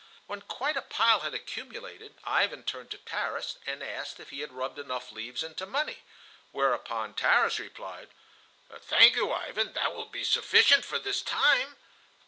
When 0.25 0.41
quite 0.41 0.77
a 0.77 0.81
pile 0.81 1.19
had 1.19 1.35
accumulated 1.35 2.15
Ivan 2.23 2.63
turned 2.63 2.89
to 2.89 2.97
Tarras 2.97 3.57
and 3.67 3.83
asked 3.83 4.19
if 4.19 4.31
he 4.31 4.39
had 4.39 4.51
rubbed 4.51 4.79
enough 4.79 5.11
leaves 5.11 5.43
into 5.43 5.67
money, 5.67 5.99
whereupon 6.51 7.13
Tarras 7.13 7.59
replied: 7.59 8.09
"Thank 8.73 9.15
you, 9.15 9.31
Ivan; 9.31 9.73
that 9.73 9.93
will 9.93 10.07
be 10.09 10.23
sufficient 10.23 10.83
for 10.85 10.97
this 10.97 11.21
time." 11.21 11.77